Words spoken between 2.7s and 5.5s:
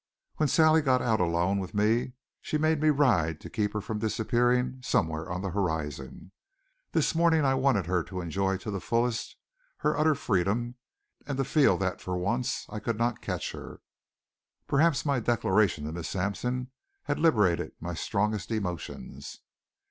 me ride to keep her from disappearing somewhere on